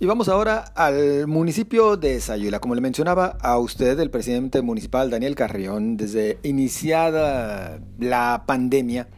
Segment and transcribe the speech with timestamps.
[0.00, 2.60] Y vamos ahora al municipio de Sayula.
[2.60, 9.08] Como le mencionaba a usted, el presidente municipal Daniel Carrión, desde iniciada la pandemia,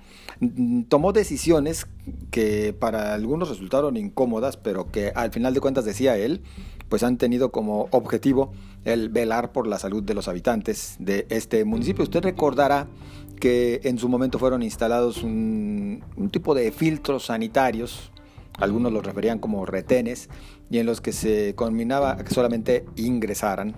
[0.41, 1.87] mm, tomó decisiones
[2.31, 6.41] que para algunos resultaron incómodas, pero que al final de cuentas, decía él,
[6.89, 8.51] pues han tenido como objetivo
[8.87, 12.05] el velar por la salud de los habitantes de este municipio.
[12.05, 12.89] Usted recordará
[13.39, 18.11] que en su momento fueron instalados un, un tipo de filtros sanitarios
[18.61, 20.29] algunos los referían como retenes,
[20.71, 23.75] y en los que se combinaba que solamente ingresaran,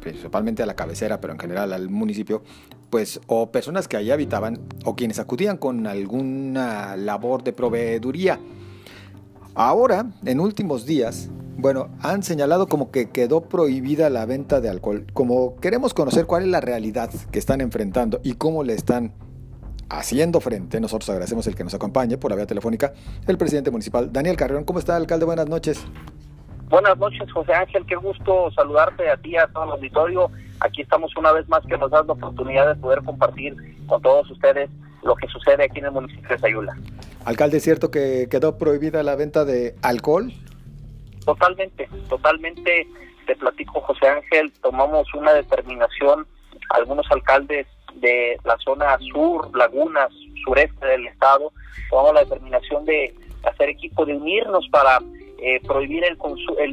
[0.00, 2.42] principalmente a la cabecera, pero en general al municipio,
[2.90, 8.38] pues o personas que allí habitaban o quienes acudían con alguna labor de proveeduría.
[9.54, 15.06] Ahora, en últimos días, bueno, han señalado como que quedó prohibida la venta de alcohol.
[15.12, 19.12] Como queremos conocer cuál es la realidad que están enfrentando y cómo le están
[19.88, 20.80] haciendo frente.
[20.80, 22.92] Nosotros agradecemos el que nos acompañe por la vía telefónica
[23.26, 24.64] el presidente municipal Daniel Carrión.
[24.64, 25.26] ¿Cómo está, alcalde?
[25.26, 25.84] Buenas noches.
[26.68, 27.84] Buenas noches, José Ángel.
[27.86, 30.30] Qué gusto saludarte a ti, a todo el auditorio.
[30.60, 33.54] Aquí estamos una vez más que nos das la oportunidad de poder compartir
[33.86, 34.70] con todos ustedes
[35.02, 36.76] lo que sucede aquí en el municipio de Sayula.
[37.24, 40.32] Alcalde, ¿es cierto que quedó prohibida la venta de alcohol?
[41.24, 42.88] Totalmente, totalmente.
[43.26, 44.52] Te platico, José Ángel.
[44.62, 46.26] Tomamos una determinación,
[46.70, 50.10] algunos alcaldes de la zona sur, lagunas,
[50.44, 51.52] sureste del estado,
[51.90, 53.14] tomamos la determinación de
[53.44, 55.00] hacer equipo, de unirnos para
[55.38, 56.18] eh, prohibir el,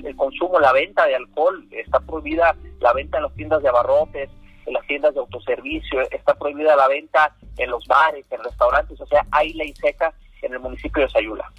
[0.05, 1.65] el, consumo, la venta de alcohol.
[1.71, 4.29] Está prohibida la venta en las tiendas de abarrotes,
[4.65, 9.07] en las tiendas de autoservicio, está prohibida la venta en los bares, en restaurantes, o
[9.07, 11.51] sea, hay ley seca en el municipio de Sayula.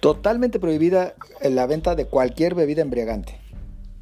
[0.00, 3.40] Totalmente prohibida la venta de cualquier bebida embriagante.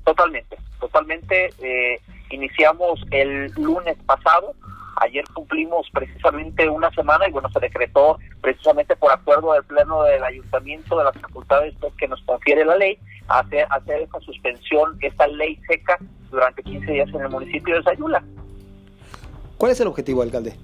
[0.04, 1.50] Totalmente, totalmente.
[1.62, 4.54] Eh, iniciamos el lunes pasado.
[5.02, 10.22] Ayer cumplimos precisamente una semana y bueno, se decretó precisamente por acuerdo del Pleno del
[10.22, 15.58] Ayuntamiento de las facultades que nos confiere la ley, hacer, hacer esta suspensión, esta ley
[15.66, 15.98] seca
[16.30, 18.22] durante 15 días en el municipio de Sayula.
[19.58, 20.54] ¿Cuál es el objetivo, alcalde?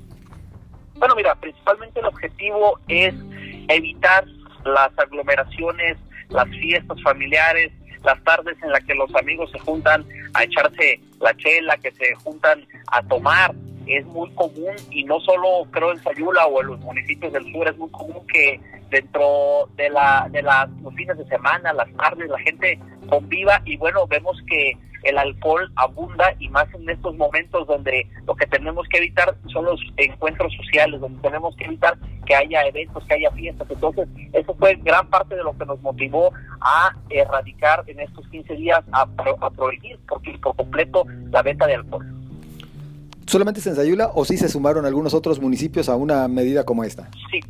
[0.95, 3.15] Bueno, mira, principalmente el objetivo es
[3.69, 4.25] evitar
[4.65, 5.97] las aglomeraciones,
[6.29, 7.73] las fiestas familiares,
[8.05, 10.05] las tardes en las que los amigos se juntan
[10.35, 13.53] a echarse la chela, que se juntan a tomar.
[13.89, 17.69] Es muy común, y no solo creo en Sayula o en los municipios del sur,
[17.69, 18.61] es muy común que
[18.91, 22.79] dentro de, la, de las, los fines de semana, las tardes, la gente
[23.09, 28.35] conviva y bueno, vemos que el alcohol abunda y más en estos momentos donde lo
[28.35, 31.97] que tenemos que evitar son los encuentros sociales, donde tenemos que evitar
[32.27, 33.71] que haya eventos, que haya fiestas.
[33.71, 38.55] Entonces, eso fue gran parte de lo que nos motivó a erradicar en estos 15
[38.55, 39.07] días, a,
[39.51, 42.18] prohibir por, por completo la venta de alcohol.
[43.29, 46.83] ¿Solamente es en Sayula o sí se sumaron algunos otros municipios a una medida como
[46.83, 47.11] esta?
[47.31, 47.41] Sí,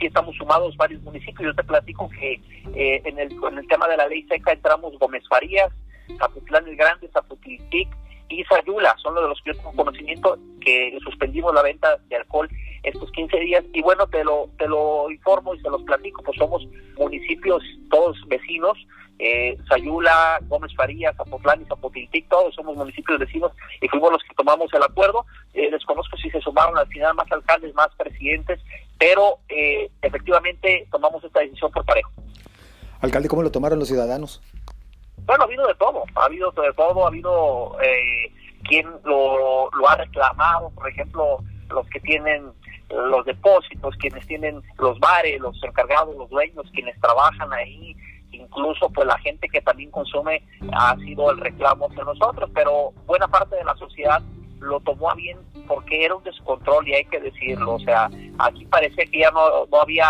[0.00, 1.46] sí estamos sumados varios municipios.
[1.50, 2.40] Yo te platico que
[2.74, 5.70] eh, en, el, en el tema de la ley seca entramos Gómez Farías,
[6.18, 7.88] Zapotlán el Grande, Zapotiltic
[8.30, 8.96] y Sayula.
[9.00, 12.48] Son los de los que yo tengo conocimiento que suspendimos la venta de alcohol
[12.82, 13.64] estos 15 días.
[13.74, 16.66] Y bueno, te lo, te lo informo y se los platico, pues somos
[16.98, 18.76] municipios todos vecinos,
[19.18, 24.34] eh, Sayula, Gómez Farías, Zapotlán y Zapotiltic, todos somos municipios vecinos y fuimos los que
[24.34, 25.24] tomamos el acuerdo.
[25.54, 28.60] Eh, desconozco si se sumaron al final más alcaldes, más presidentes,
[28.98, 32.10] pero eh, efectivamente tomamos esta decisión por parejo.
[33.00, 34.42] Alcalde, ¿cómo lo tomaron los ciudadanos?
[35.24, 38.32] Bueno, ha habido de todo, ha habido de todo, ha habido eh,
[38.68, 41.38] quien lo, lo ha reclamado, por ejemplo,
[41.68, 42.52] los que tienen
[42.88, 47.96] los depósitos, quienes tienen los bares, los encargados, los dueños, quienes trabajan ahí,
[48.36, 50.42] incluso pues la gente que también consume
[50.72, 54.22] ha sido el reclamo hacia nosotros, pero buena parte de la sociedad
[54.60, 58.08] lo tomó a bien porque era un descontrol y hay que decirlo, o sea,
[58.38, 60.06] aquí parecía que ya no, no había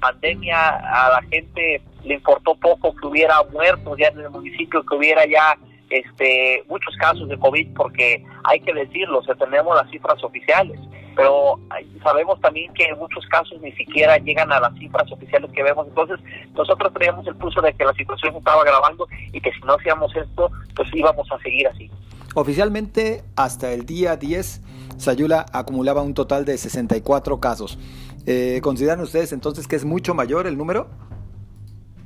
[0.00, 4.96] pandemia, a la gente le importó poco que hubiera muertos ya en el municipio, que
[4.96, 5.56] hubiera ya
[5.90, 10.80] este muchos casos de COVID, porque hay que decirlo, o sea, tenemos las cifras oficiales,
[11.16, 11.58] pero
[12.02, 15.86] sabemos también que en muchos casos ni siquiera llegan a las cifras oficiales que vemos,
[15.88, 16.18] entonces
[16.54, 20.14] nosotros teníamos el pulso de que la situación estaba agravando y que si no hacíamos
[20.16, 21.90] esto, pues íbamos a seguir así.
[22.34, 24.62] Oficialmente, hasta el día 10,
[24.96, 27.78] Sayula acumulaba un total de 64 casos.
[28.26, 30.88] Eh, ¿Consideran ustedes entonces que es mucho mayor el número?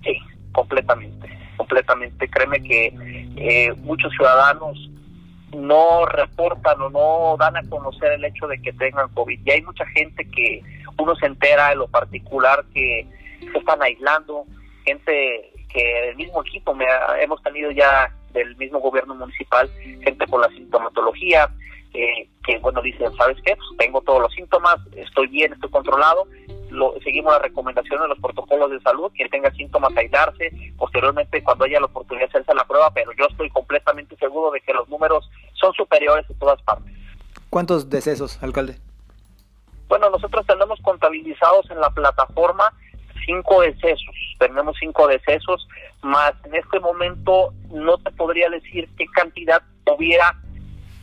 [0.02, 0.16] Sí,
[0.52, 2.28] completamente, completamente.
[2.28, 2.86] Créeme que
[3.36, 4.90] eh, muchos ciudadanos
[5.54, 9.40] no reportan o no dan a conocer el hecho de que tengan COVID.
[9.44, 10.62] Y hay mucha gente que
[10.98, 13.06] uno se entera de lo particular que
[13.52, 14.44] se están aislando,
[14.84, 16.86] gente que del mismo equipo, me
[17.20, 19.70] hemos tenido ya del mismo gobierno municipal,
[20.02, 21.48] gente con la sintomatología,
[21.92, 23.56] que bueno, dicen, ¿sabes qué?
[23.56, 26.26] Pues tengo todos los síntomas, estoy bien, estoy controlado,
[26.70, 31.64] lo, seguimos las recomendaciones de los protocolos de salud, quien tenga síntomas aislarse, posteriormente cuando
[31.64, 34.88] haya la oportunidad de hacerse la prueba, pero yo estoy completamente seguro de que los
[34.88, 36.92] números son superiores en todas partes.
[37.50, 38.78] ¿Cuántos decesos, alcalde?
[39.88, 42.72] Bueno, nosotros tenemos contabilizados en la plataforma
[43.24, 45.68] cinco decesos, tenemos cinco decesos,
[46.02, 50.34] más en este momento no te podría decir qué cantidad hubiera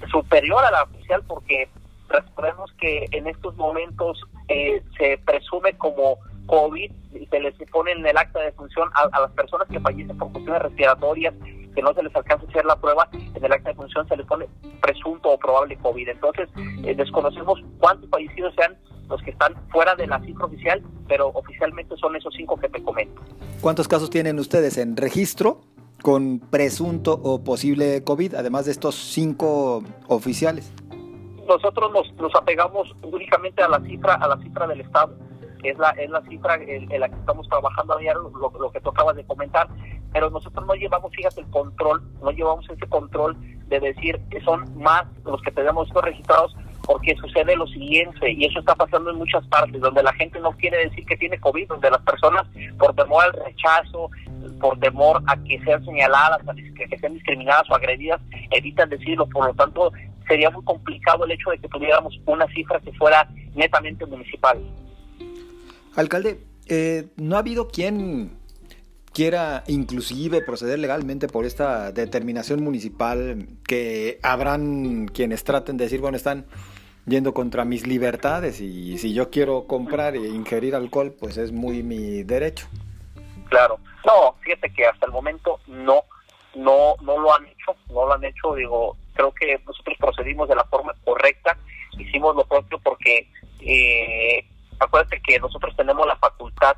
[0.10, 1.70] superior a la oficial porque
[2.10, 8.06] recordemos que en estos momentos eh, se presume como COVID y se les pone en
[8.06, 11.34] el acta de función a, las personas que fallecen por cuestiones respiratorias,
[11.76, 14.18] que no se les alcanza a hacer la prueba, en el acta de función se
[14.18, 14.48] les pone
[14.82, 16.10] presunto o probable COVID.
[16.10, 16.50] Entonces,
[16.84, 18.78] eh, desconocemos cuántos fallecidos sean
[19.10, 22.82] los que están fuera de la cifra oficial, pero oficialmente son esos cinco que te
[22.84, 23.22] comento.
[23.62, 25.62] ¿Cuántos casos tienen ustedes en registro
[26.02, 30.72] con presunto o posible COVID, además de estos cinco oficiales?
[31.48, 35.14] Nosotros nos, nos apegamos únicamente a la cifra, a la cifra del Estado
[35.64, 38.82] es la, es la cifra en, la que estamos trabajando a diario, lo, lo, que
[38.82, 39.68] tú acabas de comentar,
[40.12, 43.36] pero nosotros no llevamos, fíjate, el control, no llevamos ese control
[43.68, 46.56] de decir que son más los que tenemos registrados,
[46.86, 50.52] porque sucede lo siguiente, y eso está pasando en muchas partes, donde la gente no
[50.52, 52.46] quiere decir que tiene COVID, donde las personas,
[52.78, 54.10] por temor al rechazo,
[54.60, 58.20] por temor a que sean señaladas, a que sean discriminadas o agredidas,
[58.52, 59.94] evitan decirlo, por lo tanto,
[60.28, 64.60] sería muy complicado el hecho de que tuviéramos una cifra que fuera netamente municipal.
[65.96, 68.38] Alcalde, eh, ¿no ha habido quien
[69.14, 76.18] quiera inclusive proceder legalmente por esta determinación municipal que habrán quienes traten de decir, bueno,
[76.18, 76.46] están
[77.06, 81.84] yendo contra mis libertades y si yo quiero comprar e ingerir alcohol, pues es muy
[81.84, 82.68] mi derecho.
[83.50, 83.78] Claro.
[84.06, 86.02] No, fíjate que hasta el momento no,
[86.56, 90.56] no, no lo han hecho, no lo han hecho, digo, creo que nosotros procedimos de
[90.56, 91.58] la forma correcta,
[91.98, 93.28] hicimos lo propio porque
[93.62, 94.46] eh,
[94.80, 96.76] acuérdate que nosotros tenemos la facultad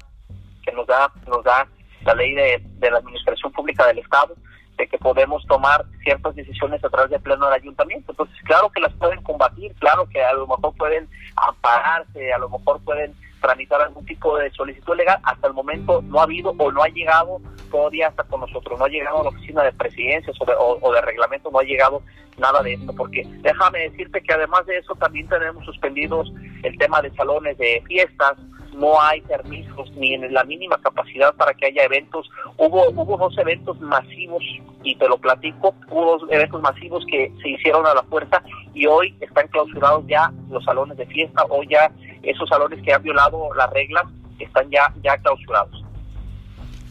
[0.64, 1.68] que nos da, nos da
[2.06, 4.36] la ley de, la administración pública del Estado,
[4.78, 8.12] de que podemos tomar ciertas decisiones a través del pleno del ayuntamiento.
[8.12, 12.50] Entonces, claro que las pueden combatir, claro que a lo mejor pueden ampararse, a lo
[12.50, 15.20] mejor pueden tramitar algún tipo de solicitud legal.
[15.24, 17.40] Hasta el momento no ha habido o no ha llegado
[17.70, 20.92] todavía hasta con nosotros, no ha llegado a la oficina de presidencias o de, o
[20.92, 22.02] de reglamento, no ha llegado
[22.38, 26.32] nada de esto, porque déjame decirte que además de eso también tenemos suspendidos
[26.64, 28.38] el tema de salones de fiestas,
[28.74, 32.30] no hay permisos ni en la mínima capacidad para que haya eventos.
[32.58, 34.44] Hubo, hubo dos eventos masivos,
[34.84, 38.42] y te lo platico, hubo dos eventos masivos que se hicieron a la fuerza
[38.74, 41.92] y hoy están clausurados ya los salones de fiesta o ya
[42.26, 44.04] esos salones que han violado las reglas
[44.40, 45.84] están ya, ya clausurados.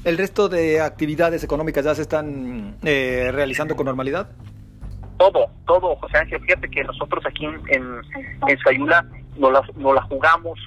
[0.04, 4.28] ¿El resto de actividades económicas ya se están eh, realizando con normalidad?
[5.16, 10.02] Todo, todo, José Ángel, fíjate que nosotros aquí en, en, Sayula nos la, nos la
[10.02, 10.58] jugamos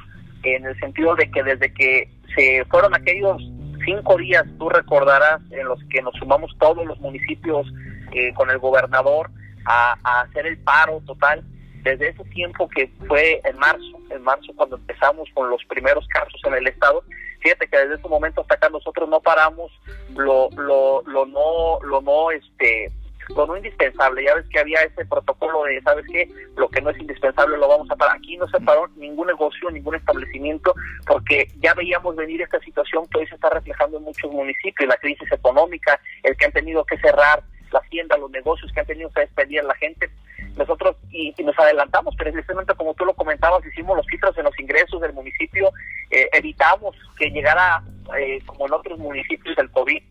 [0.43, 3.41] en el sentido de que desde que se fueron aquellos
[3.85, 7.67] cinco días, tú recordarás, en los que nos sumamos todos los municipios
[8.11, 9.29] eh, con el gobernador
[9.65, 11.43] a, hacer el paro total,
[11.89, 16.39] desde ese tiempo que fue en marzo, en marzo cuando empezamos con los primeros casos
[16.45, 17.03] en el estado,
[17.39, 19.71] fíjate que desde ese momento hasta acá nosotros no paramos
[20.15, 22.91] lo, lo, lo no, lo no, este,
[23.35, 24.23] lo no indispensable.
[24.23, 26.29] Ya ves que había ese protocolo de, ¿sabes qué?
[26.55, 28.17] Lo que no es indispensable lo vamos a parar.
[28.17, 30.73] Aquí no se paró ningún negocio, ningún establecimiento,
[31.05, 34.97] porque ya veíamos venir esta situación que hoy se está reflejando en muchos municipios, la
[34.97, 39.09] crisis económica, el que han tenido que cerrar la hacienda, los negocios, que han tenido
[39.11, 40.09] que despedir a la gente.
[40.57, 44.99] Nosotros, y, nos adelantamos, precisamente como tú lo comentabas, hicimos los filtros en los ingresos
[44.99, 45.71] del municipio,
[46.09, 47.83] eh, evitamos que llegara,
[48.17, 50.01] eh, como en otros municipios, el COVID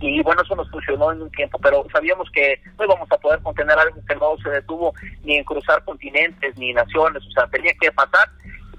[0.00, 3.40] y bueno, eso nos funcionó en un tiempo, pero sabíamos que no íbamos a poder
[3.42, 4.94] contener algo que no se detuvo
[5.24, 8.28] ni en cruzar continentes ni naciones, o sea, tenía que pasar,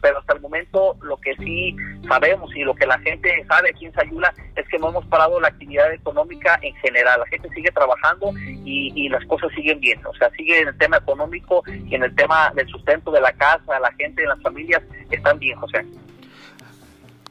[0.01, 1.75] pero hasta el momento lo que sí
[2.08, 5.39] sabemos y lo que la gente sabe aquí en Sayula es que no hemos parado
[5.39, 8.32] la actividad económica en general, la gente sigue trabajando
[8.63, 12.03] y, y las cosas siguen bien, o sea, sigue en el tema económico y en
[12.03, 15.86] el tema del sustento de la casa, la gente, las familias están bien, José.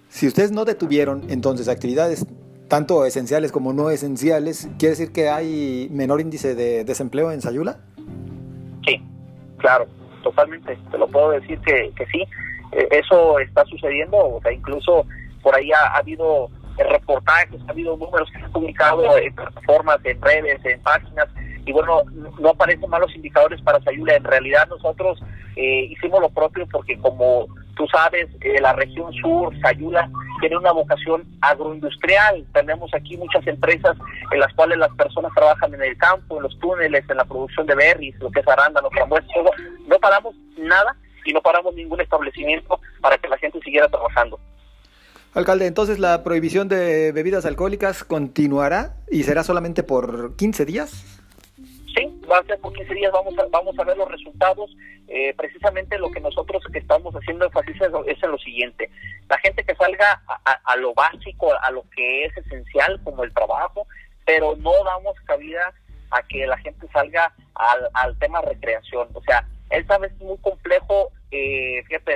[0.08, 2.26] Si ustedes no detuvieron entonces actividades
[2.68, 7.78] tanto esenciales como no esenciales, ¿quiere decir que hay menor índice de desempleo en Sayula?
[8.86, 9.02] Sí,
[9.58, 9.86] claro,
[10.22, 10.78] totalmente.
[10.90, 12.24] Te lo puedo decir que, que sí.
[12.72, 15.06] Eh, eso está sucediendo, o sea, incluso
[15.42, 20.20] por ahí ha, habido reportajes, ha habido números que se han publicado en plataformas, en
[20.20, 21.28] redes, en páginas,
[21.68, 22.02] y bueno,
[22.38, 24.16] no aparecen malos indicadores para Sayula.
[24.16, 25.20] En realidad nosotros
[25.54, 27.46] eh, hicimos lo propio porque como
[27.76, 30.10] tú sabes, eh, la región sur, Sayula,
[30.40, 32.46] tiene una vocación agroindustrial.
[32.54, 33.98] Tenemos aquí muchas empresas
[34.32, 37.66] en las cuales las personas trabajan en el campo, en los túneles, en la producción
[37.66, 39.28] de berries, lo que es arándanos, frambuesas.
[39.86, 40.96] No paramos nada
[41.28, 44.40] y no paramos ningún establecimiento para que la gente siguiera trabajando.
[45.34, 51.04] Alcalde, entonces la prohibición de bebidas alcohólicas continuará y será solamente por 15 días.
[51.94, 54.70] Sí, va a ser por 15 días, vamos a, vamos a ver los resultados.
[55.06, 58.90] Eh, precisamente lo que nosotros estamos haciendo énfasis es, en lo siguiente.
[59.28, 63.86] La gente que salga a, lo básico, a lo que es esencial, como el trabajo,
[64.24, 65.74] pero no damos cabida
[66.10, 69.08] a que la gente salga al, al tema recreación.
[69.12, 70.77] O sea, esta vez es muy complejo,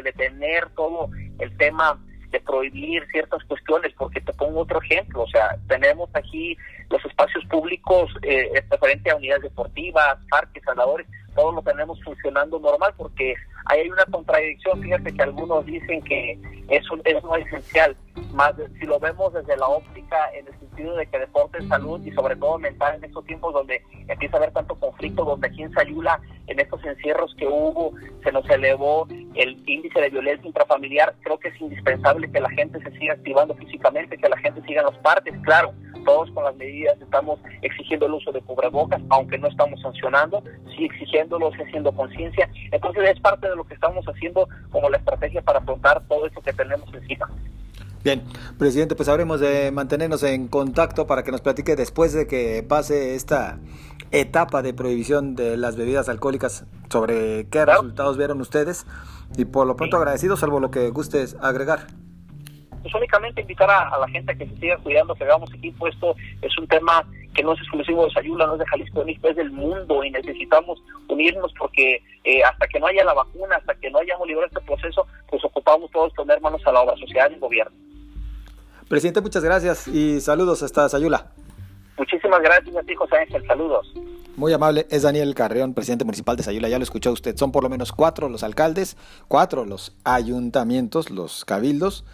[0.01, 5.29] de tener todo el tema de prohibir ciertas cuestiones, porque te pongo otro ejemplo, o
[5.29, 6.57] sea, tenemos aquí
[6.89, 12.95] los espacios públicos eh, referente a unidades deportivas, parques, salvadores, todo lo tenemos funcionando normal
[12.97, 13.35] porque
[13.67, 17.97] ahí hay una contradicción, fíjate que algunos dicen que eso es no esencial,
[18.33, 22.11] más si lo vemos desde la óptica en el sentido de que deporte, salud y
[22.13, 25.73] sobre todo mental en estos tiempos donde empieza a haber tanto conflicto, donde aquí en
[25.73, 31.39] Sayula, en estos encierros que hubo, se nos elevó el índice de violencia intrafamiliar, creo
[31.39, 34.87] que es indispensable que la gente se siga activando físicamente, que la gente siga en
[34.87, 35.73] los parques, claro,
[36.05, 40.43] todos con las medidas estamos exigiendo el uso de cubrebocas, aunque no estamos sancionando,
[40.77, 42.49] sí exigiéndolo, sí haciendo conciencia.
[42.71, 46.41] Entonces es parte de lo que estamos haciendo como la estrategia para afrontar todo esto
[46.41, 47.31] que tenemos encima.
[48.05, 48.25] Bien,
[48.59, 53.15] presidente, pues habremos de mantenernos en contacto para que nos platique después de que pase
[53.15, 53.59] esta
[54.11, 58.87] etapa de prohibición de las bebidas alcohólicas sobre qué resultados vieron ustedes
[59.37, 61.87] y por lo pronto agradecido, salvo lo que gustes agregar
[62.83, 65.87] pues únicamente invitar a, la gente a que se siga cuidando, que hagamos equipo.
[65.87, 69.37] Esto es un tema que no es exclusivo de Sayula, no es de Jalisco, es
[69.37, 73.91] del mundo y necesitamos unirnos porque eh, hasta que no haya la vacuna, hasta que
[73.91, 77.39] no hayamos librado este proceso, pues ocupamos todos poner manos a la obra, sociedad y
[77.39, 77.77] gobierno.
[78.93, 81.31] Presidente, muchas gracias y saludos hasta Sayula.
[81.97, 83.43] Muchísimas gracias a ti, José Ángel.
[83.47, 83.91] Saludos.
[84.37, 86.69] Muy amable, es Daniel Carreón, presidente municipal de Sayula.
[86.69, 87.35] Ya lo escuchó usted.
[87.39, 92.05] Son por lo menos cuatro los alcaldes, cuatro los ayuntamientos, los cabildos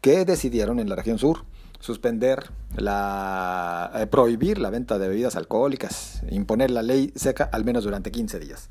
[0.00, 1.38] que decidieron en la región sur
[1.80, 2.44] suspender
[2.76, 8.12] la eh, prohibir la venta de bebidas alcohólicas, imponer la ley seca al menos durante
[8.12, 8.70] 15 días.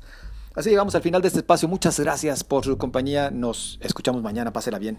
[0.54, 1.68] Así llegamos al final de este espacio.
[1.68, 3.30] Muchas gracias por su compañía.
[3.30, 4.54] Nos escuchamos mañana.
[4.54, 4.98] Pásela bien.